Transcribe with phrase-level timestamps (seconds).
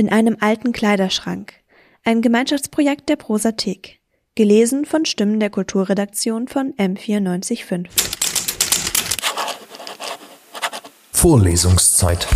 [0.00, 1.52] In einem alten Kleiderschrank.
[2.04, 4.00] Ein Gemeinschaftsprojekt der Prosathek.
[4.34, 7.84] Gelesen von Stimmen der Kulturredaktion von M945.
[11.12, 12.26] Vorlesungszeit.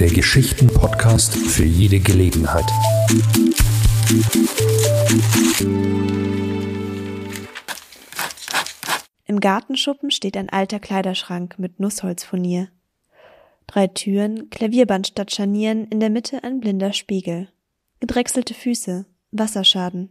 [0.00, 2.64] Der Geschichten-Podcast für jede Gelegenheit.
[9.30, 12.70] Im Gartenschuppen steht ein alter Kleiderschrank mit Nussholzfurnier.
[13.66, 17.48] Drei Türen, Klavierband statt Scharnieren, in der Mitte ein blinder Spiegel.
[18.00, 20.10] Gedrechselte Füße, Wasserschaden.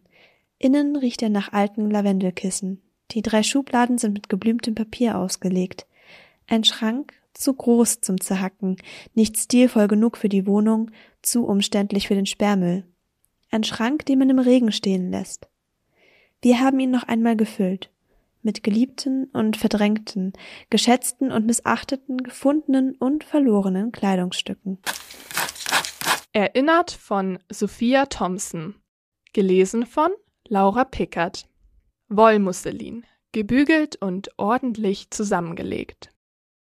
[0.60, 2.84] Innen riecht er nach alten Lavendelkissen.
[3.10, 5.88] Die drei Schubladen sind mit geblümtem Papier ausgelegt.
[6.46, 8.78] Ein Schrank, zu groß zum Zerhacken,
[9.16, 10.92] nicht stilvoll genug für die Wohnung,
[11.24, 12.84] zu umständlich für den Sperrmüll.
[13.50, 15.48] Ein Schrank, den man im Regen stehen lässt.
[16.40, 17.90] Wir haben ihn noch einmal gefüllt
[18.42, 20.34] mit geliebten und verdrängten,
[20.70, 24.80] geschätzten und missachteten, gefundenen und verlorenen Kleidungsstücken.
[26.34, 28.76] Erinnert von Sophia Thompson.
[29.34, 30.12] Gelesen von
[30.48, 31.48] Laura Pickert.
[32.10, 36.14] Wollmusselin, gebügelt und ordentlich zusammengelegt.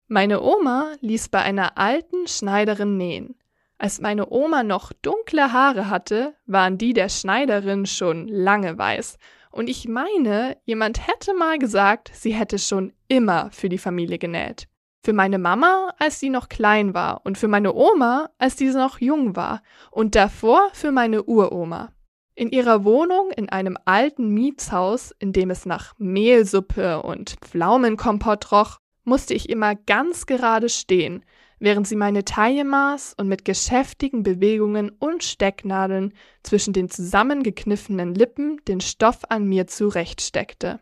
[0.08, 3.36] Meine Oma ließ bei einer alten Schneiderin nähen.
[3.78, 9.18] Als meine Oma noch dunkle Haare hatte, waren die der Schneiderin schon lange weiß
[9.52, 14.68] und ich meine, jemand hätte mal gesagt, sie hätte schon immer für die Familie genäht.
[15.04, 19.00] Für meine Mama, als sie noch klein war, und für meine Oma, als diese noch
[19.00, 21.94] jung war, und davor für meine Uroma.
[22.36, 28.78] In ihrer Wohnung in einem alten Mietshaus, in dem es nach Mehlsuppe und Pflaumenkompott roch,
[29.06, 31.24] musste ich immer ganz gerade stehen,
[31.60, 38.62] während sie meine Taille maß und mit geschäftigen Bewegungen und Stecknadeln zwischen den zusammengekniffenen Lippen
[38.68, 40.80] den Stoff an mir zurechtsteckte.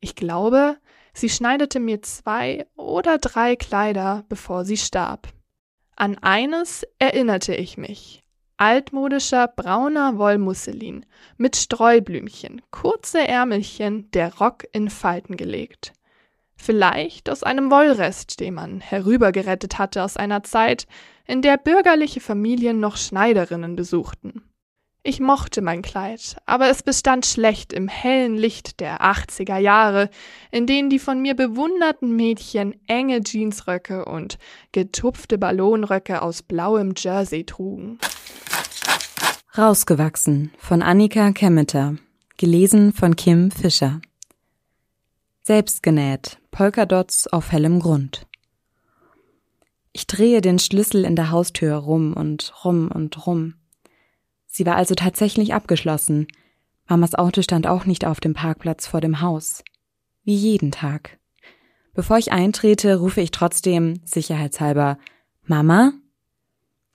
[0.00, 0.76] Ich glaube,
[1.14, 5.28] sie schneidete mir zwei oder drei Kleider, bevor sie starb.
[5.94, 8.22] An eines erinnerte ich mich.
[8.58, 11.04] Altmodischer brauner Wollmusselin
[11.36, 15.92] mit Streublümchen, kurze Ärmelchen, der Rock in Falten gelegt.
[16.56, 20.86] Vielleicht aus einem Wollrest, den man herübergerettet hatte aus einer Zeit,
[21.26, 24.42] in der bürgerliche Familien noch Schneiderinnen besuchten.
[25.08, 30.10] Ich mochte mein Kleid, aber es bestand schlecht im hellen Licht der 80er Jahre,
[30.50, 34.36] in denen die von mir bewunderten Mädchen enge Jeansröcke und
[34.72, 38.00] getupfte Ballonröcke aus blauem Jersey trugen.
[39.56, 41.94] Rausgewachsen von Annika Kemmeter,
[42.36, 44.00] gelesen von Kim Fischer.
[45.46, 48.26] Selbstgenäht, Polkadots auf hellem Grund.
[49.92, 53.54] Ich drehe den Schlüssel in der Haustür rum und rum und rum.
[54.48, 56.26] Sie war also tatsächlich abgeschlossen.
[56.88, 59.62] Mamas Auto stand auch nicht auf dem Parkplatz vor dem Haus.
[60.24, 61.16] Wie jeden Tag.
[61.94, 64.98] Bevor ich eintrete, rufe ich trotzdem, sicherheitshalber,
[65.44, 65.92] Mama?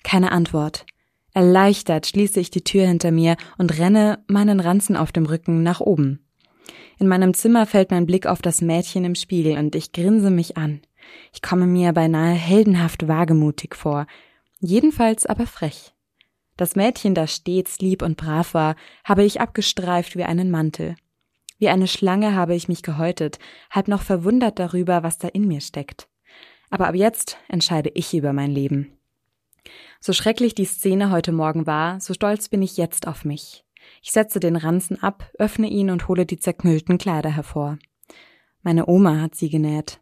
[0.03, 0.85] Keine Antwort.
[1.33, 5.79] Erleichtert schließe ich die Tür hinter mir und renne, meinen Ranzen auf dem Rücken, nach
[5.79, 6.25] oben.
[6.99, 10.57] In meinem Zimmer fällt mein Blick auf das Mädchen im Spiegel und ich grinse mich
[10.57, 10.81] an.
[11.33, 14.05] Ich komme mir beinahe heldenhaft wagemutig vor,
[14.59, 15.93] jedenfalls aber frech.
[16.57, 20.95] Das Mädchen, das stets lieb und brav war, habe ich abgestreift wie einen Mantel.
[21.57, 23.39] Wie eine Schlange habe ich mich gehäutet,
[23.69, 26.07] halb noch verwundert darüber, was da in mir steckt.
[26.69, 28.97] Aber ab jetzt entscheide ich über mein Leben.
[29.99, 33.63] So schrecklich die Szene heute Morgen war, so stolz bin ich jetzt auf mich.
[34.01, 37.77] Ich setze den Ranzen ab, öffne ihn und hole die zerknüllten Kleider hervor.
[38.63, 39.99] Meine Oma hat sie genäht.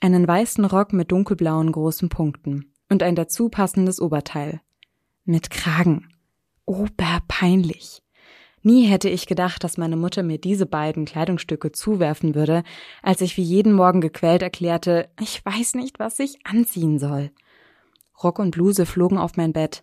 [0.00, 4.60] Einen weißen Rock mit dunkelblauen großen Punkten und ein dazu passendes Oberteil.
[5.24, 6.08] Mit Kragen.
[6.66, 8.02] Oberpeinlich.
[8.62, 12.62] Nie hätte ich gedacht, dass meine Mutter mir diese beiden Kleidungsstücke zuwerfen würde,
[13.02, 17.30] als ich wie jeden Morgen gequält erklärte, ich weiß nicht, was ich anziehen soll.
[18.22, 19.82] Rock und Bluse flogen auf mein Bett.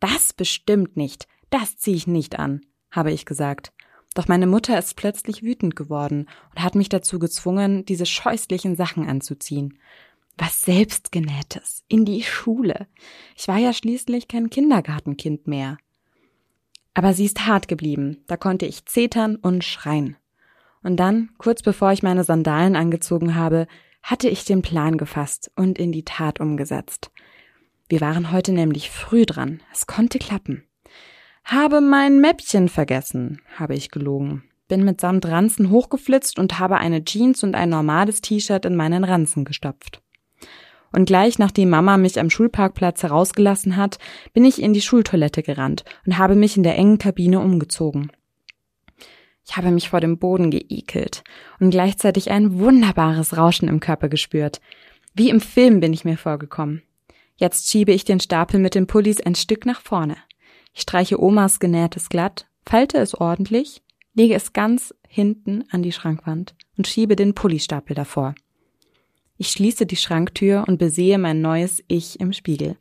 [0.00, 1.28] Das bestimmt nicht.
[1.50, 2.62] Das zieh ich nicht an
[2.96, 3.72] habe ich gesagt.
[4.14, 9.08] Doch meine Mutter ist plötzlich wütend geworden und hat mich dazu gezwungen, diese scheußlichen Sachen
[9.08, 9.78] anzuziehen.
[10.38, 12.86] Was selbstgenähtes, in die Schule.
[13.36, 15.78] Ich war ja schließlich kein Kindergartenkind mehr.
[16.94, 20.16] Aber sie ist hart geblieben, da konnte ich zetern und schreien.
[20.82, 23.66] Und dann, kurz bevor ich meine Sandalen angezogen habe,
[24.02, 27.10] hatte ich den Plan gefasst und in die Tat umgesetzt.
[27.88, 30.65] Wir waren heute nämlich früh dran, es konnte klappen.
[31.48, 34.42] Habe mein Mäppchen vergessen, habe ich gelogen.
[34.66, 39.04] Bin mit samt Ranzen hochgeflitzt und habe eine Jeans und ein normales T-Shirt in meinen
[39.04, 40.02] Ranzen gestopft.
[40.92, 44.00] Und gleich nachdem Mama mich am Schulparkplatz herausgelassen hat,
[44.32, 48.10] bin ich in die Schultoilette gerannt und habe mich in der engen Kabine umgezogen.
[49.46, 51.22] Ich habe mich vor dem Boden geekelt
[51.60, 54.60] und gleichzeitig ein wunderbares Rauschen im Körper gespürt.
[55.14, 56.82] Wie im Film bin ich mir vorgekommen.
[57.36, 60.16] Jetzt schiebe ich den Stapel mit den Pullis ein Stück nach vorne.
[60.76, 63.82] Ich streiche Omas genähtes glatt, falte es ordentlich,
[64.12, 68.34] lege es ganz hinten an die Schrankwand und schiebe den Pullistapel davor.
[69.38, 72.76] Ich schließe die Schranktür und besehe mein neues Ich im Spiegel.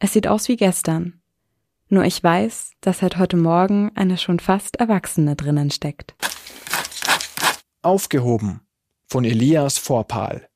[0.00, 1.20] Es sieht aus wie gestern.
[1.88, 6.16] Nur ich weiß, dass seit heute Morgen eine schon fast Erwachsene drinnen steckt.
[7.80, 8.62] Aufgehoben
[9.06, 10.48] von Elias Vorpal.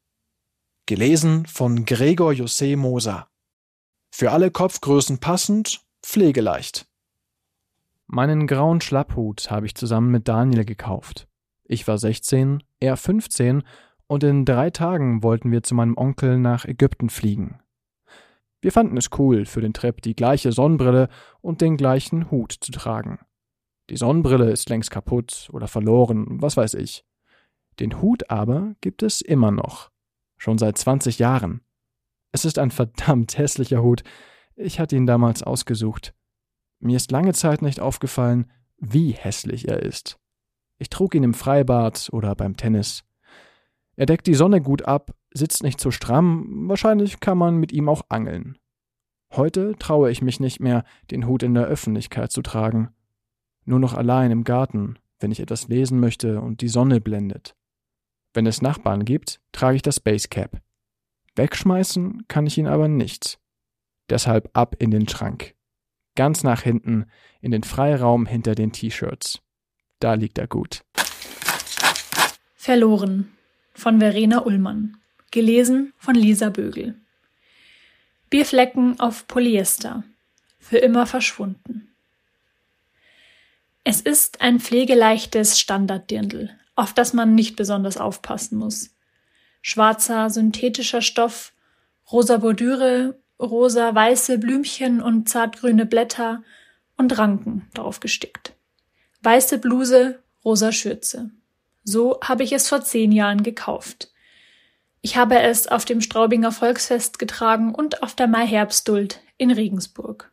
[0.86, 3.28] Gelesen von Gregor José Moser.
[4.10, 6.86] Für alle Kopfgrößen passend, pflegeleicht.
[8.06, 11.28] Meinen grauen Schlapphut habe ich zusammen mit Daniel gekauft.
[11.64, 13.62] Ich war 16, er 15
[14.06, 17.60] und in drei Tagen wollten wir zu meinem Onkel nach Ägypten fliegen.
[18.60, 21.08] Wir fanden es cool, für den Trip die gleiche Sonnenbrille
[21.40, 23.18] und den gleichen Hut zu tragen.
[23.90, 27.04] Die Sonnenbrille ist längst kaputt oder verloren, was weiß ich.
[27.80, 29.90] Den Hut aber gibt es immer noch.
[30.36, 31.62] Schon seit 20 Jahren.
[32.32, 34.02] Es ist ein verdammt hässlicher Hut.
[34.56, 36.14] Ich hatte ihn damals ausgesucht.
[36.80, 40.18] Mir ist lange Zeit nicht aufgefallen, wie hässlich er ist.
[40.78, 43.04] Ich trug ihn im Freibad oder beim Tennis.
[43.94, 47.88] Er deckt die Sonne gut ab, sitzt nicht zu stramm, wahrscheinlich kann man mit ihm
[47.88, 48.58] auch angeln.
[49.32, 52.90] Heute traue ich mich nicht mehr, den Hut in der Öffentlichkeit zu tragen.
[53.64, 57.54] Nur noch allein im Garten, wenn ich etwas lesen möchte und die Sonne blendet.
[58.34, 60.60] Wenn es Nachbarn gibt, trage ich das Basecap.
[61.36, 63.38] Wegschmeißen kann ich ihn aber nicht.
[64.08, 65.54] Deshalb ab in den Schrank.
[66.14, 67.06] Ganz nach hinten,
[67.40, 69.40] in den Freiraum hinter den T-Shirts.
[70.00, 70.82] Da liegt er gut.
[72.54, 73.32] Verloren
[73.74, 74.98] von Verena Ullmann.
[75.30, 76.94] Gelesen von Lisa Bögel.
[78.28, 80.04] Bierflecken auf Polyester.
[80.58, 81.88] Für immer verschwunden.
[83.84, 88.94] Es ist ein pflegeleichtes Standarddirndl, auf das man nicht besonders aufpassen muss.
[89.60, 91.52] Schwarzer synthetischer Stoff,
[92.10, 96.42] rosa Bordüre, rosa weiße Blümchen und zartgrüne Blätter
[96.96, 98.54] und Ranken drauf gestickt.
[99.22, 101.30] Weiße Bluse, rosa Schürze.
[101.84, 104.12] So habe ich es vor zehn Jahren gekauft.
[105.00, 110.30] Ich habe es auf dem Straubinger Volksfest getragen und auf der Mai-Herbstduld in Regensburg.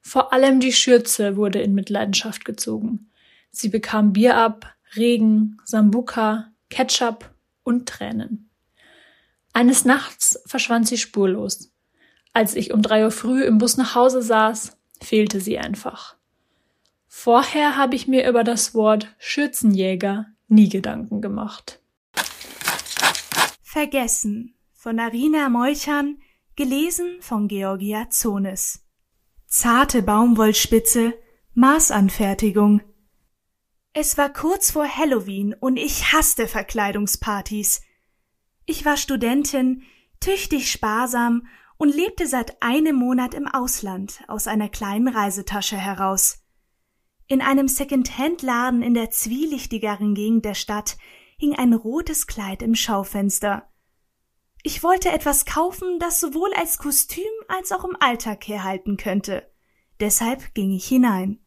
[0.00, 3.10] Vor allem die Schürze wurde in Mitleidenschaft gezogen.
[3.52, 7.30] Sie bekam Bier ab, Regen, Sambuka, Ketchup
[7.62, 8.50] und Tränen.
[9.52, 11.70] Eines Nachts verschwand sie spurlos.
[12.32, 16.16] Als ich um drei Uhr früh im Bus nach Hause saß, fehlte sie einfach.
[17.06, 21.80] Vorher habe ich mir über das Wort Schürzenjäger nie Gedanken gemacht.
[23.62, 26.18] Vergessen von Arina Meuchan,
[26.56, 28.84] gelesen von Georgia Zones.
[29.46, 31.14] Zarte Baumwollspitze,
[31.54, 32.82] Maßanfertigung.
[33.92, 37.82] Es war kurz vor Halloween und ich hasste Verkleidungspartys.
[38.64, 39.82] Ich war Studentin,
[40.20, 41.46] tüchtig sparsam
[41.82, 46.44] und lebte seit einem Monat im Ausland aus einer kleinen Reisetasche heraus.
[47.26, 50.96] In einem Second-Hand-Laden in der zwielichtigeren Gegend der Stadt
[51.38, 53.68] hing ein rotes Kleid im Schaufenster.
[54.62, 59.50] Ich wollte etwas kaufen, das sowohl als Kostüm als auch im Alltag herhalten könnte.
[59.98, 61.40] Deshalb ging ich hinein.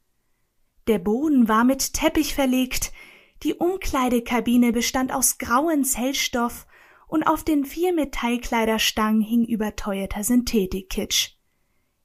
[0.88, 2.92] Der Boden war mit Teppich verlegt,
[3.44, 6.68] die Umkleidekabine bestand aus grauem Zellstoff
[7.08, 11.32] und auf den vier Metallkleiderstangen hing überteuerter Synthetikkitsch.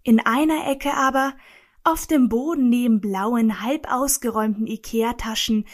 [0.03, 1.35] In einer Ecke aber,
[1.85, 5.67] auf dem Boden neben blauen, halb ausgeräumten Ikea-Taschen,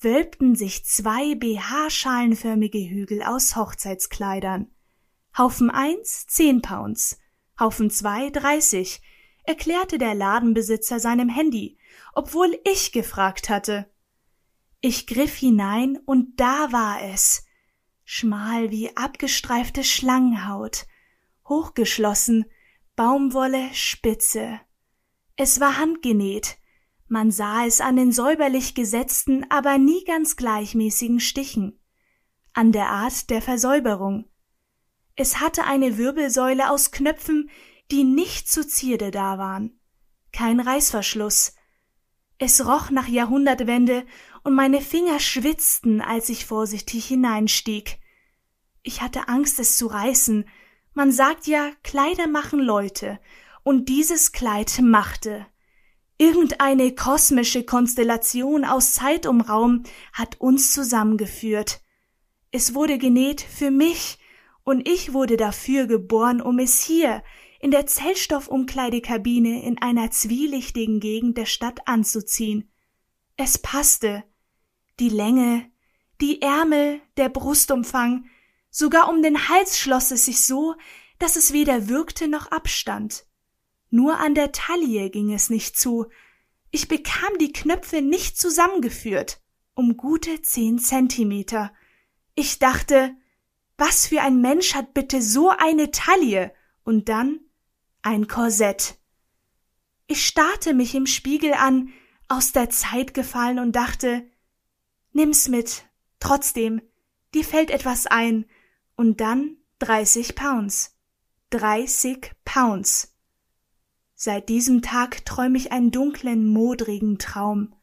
[0.00, 4.70] wölbten sich zwei BH-schalenförmige Hügel aus Hochzeitskleidern.
[5.36, 7.18] Haufen eins zehn Pounds,
[7.58, 9.00] Haufen zwei dreißig,
[9.44, 11.78] erklärte der Ladenbesitzer seinem Handy,
[12.14, 13.90] obwohl ich gefragt hatte.
[14.80, 17.43] Ich griff hinein und da war es.
[18.04, 20.86] Schmal wie abgestreifte Schlangenhaut,
[21.48, 22.44] hochgeschlossen,
[22.96, 24.60] Baumwolle spitze.
[25.36, 26.58] Es war handgenäht,
[27.08, 31.78] man sah es an den säuberlich gesetzten, aber nie ganz gleichmäßigen Stichen,
[32.52, 34.26] an der Art der Versäuberung.
[35.16, 37.50] Es hatte eine Wirbelsäule aus Knöpfen,
[37.90, 39.78] die nicht zu Zierde da waren.
[40.32, 41.54] Kein Reißverschluss.
[42.38, 44.04] Es roch nach Jahrhundertwende
[44.44, 47.98] und meine Finger schwitzten, als ich vorsichtig hineinstieg.
[48.82, 50.44] Ich hatte Angst, es zu reißen.
[50.92, 53.18] Man sagt ja, Kleider machen Leute,
[53.62, 55.46] und dieses Kleid machte.
[56.18, 59.82] Irgendeine kosmische Konstellation aus Zeit und Raum
[60.12, 61.80] hat uns zusammengeführt.
[62.52, 64.18] Es wurde genäht für mich,
[64.62, 67.22] und ich wurde dafür geboren, um es hier,
[67.60, 72.70] in der Zellstoffumkleidekabine in einer zwielichtigen Gegend der Stadt anzuziehen.
[73.36, 74.22] Es passte.
[75.00, 75.70] Die Länge,
[76.20, 78.26] die Ärmel, der Brustumfang,
[78.76, 80.74] Sogar um den Hals schloss es sich so,
[81.20, 83.24] dass es weder würgte noch abstand.
[83.88, 86.06] Nur an der Taille ging es nicht zu.
[86.72, 89.40] Ich bekam die Knöpfe nicht zusammengeführt,
[89.74, 91.72] um gute zehn Zentimeter.
[92.34, 93.14] Ich dachte,
[93.78, 97.38] was für ein Mensch hat bitte so eine Taille und dann
[98.02, 98.96] ein Korsett.
[100.08, 101.92] Ich starrte mich im Spiegel an,
[102.26, 104.28] aus der Zeit gefallen und dachte,
[105.14, 105.86] nimm's mit,
[106.20, 106.82] trotzdem,
[107.32, 108.44] dir fällt etwas ein,
[108.96, 110.96] und dann dreißig Pounds.
[111.50, 113.16] Dreißig Pounds.
[114.14, 117.74] Seit diesem Tag träume ich einen dunklen, modrigen Traum.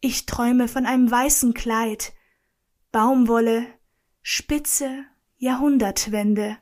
[0.00, 2.12] Ich träume von einem weißen Kleid,
[2.92, 3.66] Baumwolle,
[4.22, 5.04] spitze
[5.36, 6.58] Jahrhundertwende.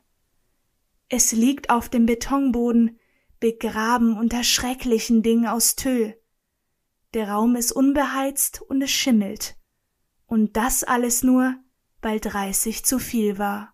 [1.09, 2.99] Es liegt auf dem Betonboden,
[3.39, 6.19] begraben unter schrecklichen Dingen aus Tüll.
[7.13, 9.55] Der Raum ist unbeheizt und es schimmelt.
[10.35, 11.55] Und das alles nur,
[12.01, 13.73] weil dreißig zu viel war.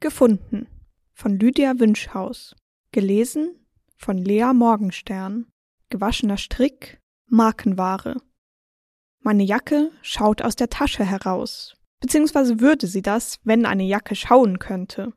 [0.00, 0.68] Gefunden
[1.12, 2.56] von Lydia Wünschhaus.
[2.90, 3.56] Gelesen
[3.98, 5.52] von Lea Morgenstern.
[5.90, 8.22] Gewaschener Strick, Markenware.
[9.18, 14.58] Meine Jacke schaut aus der Tasche heraus, beziehungsweise würde sie das, wenn eine Jacke schauen
[14.58, 15.12] könnte.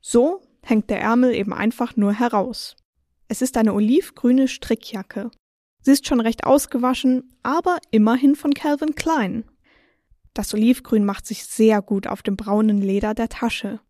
[0.00, 2.74] So hängt der Ärmel eben einfach nur heraus.
[3.28, 5.30] Es ist eine olivgrüne Strickjacke.
[5.88, 9.44] Sie ist schon recht ausgewaschen, aber immerhin von Calvin Klein.
[10.34, 13.80] Das Olivgrün macht sich sehr gut auf dem braunen Leder der Tasche.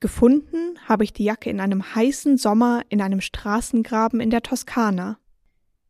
[0.00, 5.20] Gefunden habe ich die Jacke in einem heißen Sommer in einem Straßengraben in der Toskana.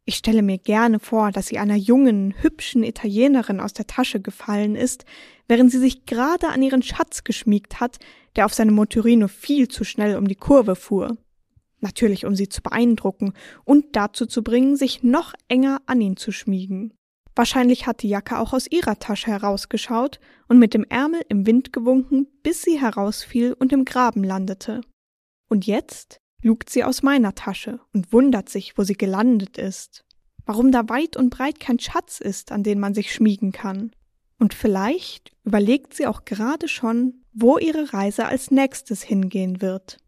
[0.04, 4.76] Ich stelle mir gerne vor, dass sie einer jungen, hübschen Italienerin aus der Tasche gefallen
[4.76, 5.06] ist,
[5.48, 7.96] während sie sich gerade an ihren Schatz geschmiegt hat,
[8.36, 11.16] der auf seinem Motorino viel zu schnell um die Kurve fuhr.
[11.84, 16.32] Natürlich, um sie zu beeindrucken und dazu zu bringen, sich noch enger an ihn zu
[16.32, 16.94] schmiegen.
[17.36, 21.74] Wahrscheinlich hat die Jacke auch aus ihrer Tasche herausgeschaut und mit dem Ärmel im Wind
[21.74, 24.80] gewunken, bis sie herausfiel und im Graben landete.
[25.50, 30.06] Und jetzt lugt sie aus meiner Tasche und wundert sich, wo sie gelandet ist.
[30.46, 33.90] Warum da weit und breit kein Schatz ist, an den man sich schmiegen kann.
[34.38, 39.98] Und vielleicht überlegt sie auch gerade schon, wo ihre Reise als nächstes hingehen wird.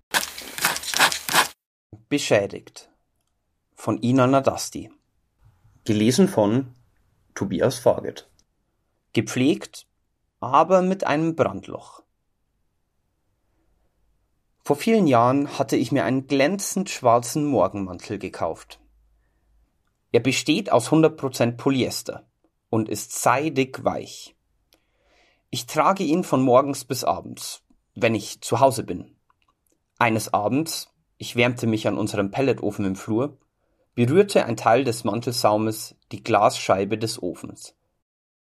[2.08, 2.90] Beschädigt
[3.74, 4.90] von Ina Nadasti.
[5.84, 6.74] Gelesen von
[7.34, 8.28] Tobias Farget.
[9.12, 9.86] Gepflegt,
[10.40, 12.02] aber mit einem Brandloch.
[14.64, 18.80] Vor vielen Jahren hatte ich mir einen glänzend schwarzen Morgenmantel gekauft.
[20.10, 22.26] Er besteht aus 100% Polyester
[22.70, 24.34] und ist seidig weich.
[25.50, 27.62] Ich trage ihn von morgens bis abends,
[27.94, 29.14] wenn ich zu Hause bin.
[29.98, 33.36] Eines Abends, ich wärmte mich an unserem Pelletofen im Flur,
[33.94, 37.74] berührte ein Teil des Mantelsaumes die Glasscheibe des Ofens.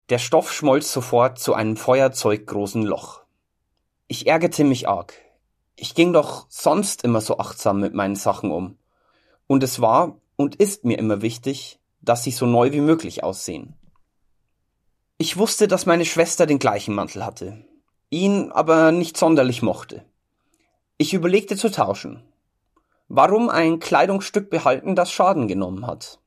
[0.10, 3.22] Der Stoff schmolz sofort zu einem feuerzeuggroßen Loch.
[4.08, 5.14] Ich ärgerte mich arg.
[5.76, 8.78] Ich ging doch sonst immer so achtsam mit meinen Sachen um.
[9.48, 13.76] Und es war und ist mir immer wichtig, dass sie so neu wie möglich aussehen.
[15.18, 17.66] Ich wusste, dass meine Schwester den gleichen Mantel hatte,
[18.10, 20.06] ihn aber nicht sonderlich mochte.
[20.98, 22.24] Ich überlegte zu tauschen,
[23.10, 26.20] Warum ein Kleidungsstück behalten, das Schaden genommen hat?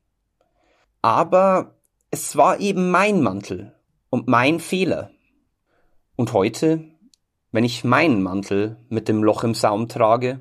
[1.02, 1.74] Aber
[2.10, 3.74] es war eben mein Mantel
[4.08, 5.10] und mein Fehler.
[6.16, 6.84] Und heute,
[7.52, 10.40] wenn ich meinen Mantel mit dem Loch im Saum trage,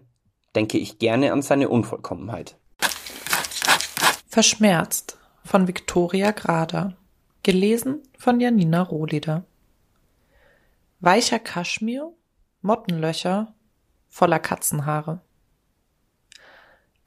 [0.55, 2.57] denke ich gerne an seine Unvollkommenheit.
[4.27, 6.95] Verschmerzt von Viktoria Grader.
[7.43, 9.45] Gelesen von Janina Rohleder.
[10.99, 12.11] Weicher Kaschmir,
[12.61, 13.53] Mottenlöcher,
[14.09, 15.21] voller Katzenhaare.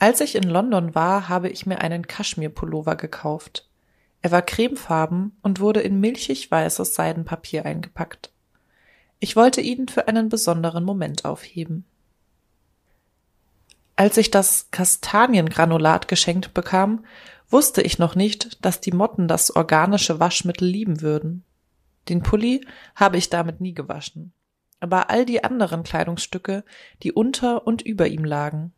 [0.03, 3.69] Als ich in London war, habe ich mir einen Kaschmirpullover gekauft.
[4.21, 8.33] Er war cremefarben und wurde in milchig weißes Seidenpapier eingepackt.
[9.21, 11.85] Ich wollte ihn für einen besonderen Moment aufheben.
[13.95, 17.05] Als ich das Kastaniengranulat geschenkt bekam,
[17.49, 21.45] wusste ich noch nicht, dass die Motten das organische Waschmittel lieben würden.
[22.09, 22.67] Den Pulli
[22.97, 24.33] habe ich damit nie gewaschen.
[24.81, 26.65] Aber all die anderen Kleidungsstücke,
[27.05, 28.73] die unter und über ihm lagen,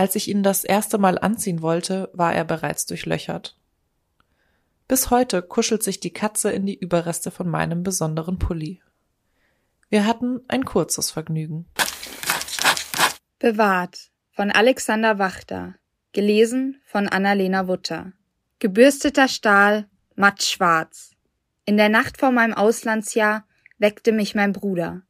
[0.00, 3.58] als ich ihn das erste Mal anziehen wollte, war er bereits durchlöchert.
[4.88, 8.80] Bis heute kuschelt sich die Katze in die Überreste von meinem besonderen Pulli.
[9.90, 11.66] Wir hatten ein kurzes Vergnügen.
[13.38, 15.74] Bewahrt von Alexander Wachter.
[16.12, 18.14] Gelesen von Annalena Wutter.
[18.58, 21.10] Gebürsteter Stahl, matt schwarz.
[21.66, 23.44] In der Nacht vor meinem Auslandsjahr
[23.76, 25.02] weckte mich mein Bruder.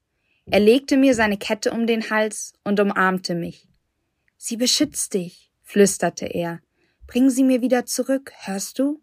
[0.46, 3.69] Er legte mir seine Kette um den Hals und umarmte mich.
[4.42, 6.60] Sie beschützt dich, flüsterte er.
[7.06, 9.02] Bring sie mir wieder zurück, hörst du?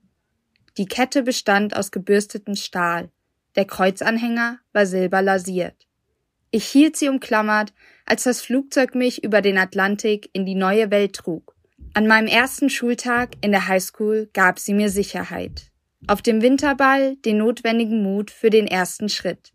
[0.78, 3.12] Die Kette bestand aus gebürstetem Stahl,
[3.56, 5.88] der Kreuzanhänger war silber lasiert.
[6.50, 7.72] Ich hielt sie umklammert,
[8.08, 11.56] als das Flugzeug mich über den Atlantik in die neue Welt trug.
[11.94, 15.72] An meinem ersten Schultag in der Highschool gab sie mir Sicherheit.
[16.08, 19.54] Auf dem Winterball den notwendigen Mut für den ersten Schritt.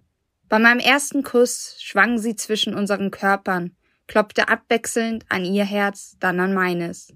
[0.49, 3.75] Bei meinem ersten Kuss schwang sie zwischen unseren Körpern,
[4.13, 7.15] klopfte abwechselnd an ihr Herz, dann an meines.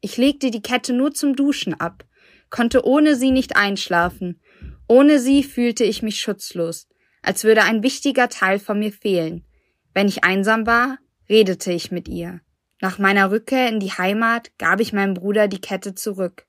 [0.00, 2.06] Ich legte die Kette nur zum Duschen ab,
[2.48, 4.40] konnte ohne sie nicht einschlafen.
[4.88, 6.88] Ohne sie fühlte ich mich schutzlos,
[7.20, 9.44] als würde ein wichtiger Teil von mir fehlen.
[9.92, 10.96] Wenn ich einsam war,
[11.28, 12.40] redete ich mit ihr.
[12.80, 16.46] Nach meiner Rückkehr in die Heimat gab ich meinem Bruder die Kette zurück.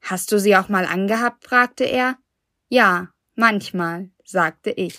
[0.00, 1.44] Hast du sie auch mal angehabt?
[1.44, 2.16] fragte er.
[2.70, 4.98] Ja, manchmal, sagte ich.